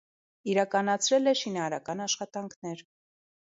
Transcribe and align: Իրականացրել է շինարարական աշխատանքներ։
Իրականացրել 0.53 1.33
է 1.33 1.35
շինարարական 1.43 2.03
աշխատանքներ։ 2.09 2.85